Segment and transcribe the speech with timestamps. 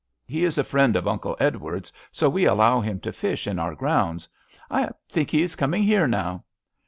[0.25, 3.75] He is a friend of Uncle Edward's, so we allow him to fish in our
[3.75, 4.27] grounds.
[4.71, 6.43] I think he is coming here now."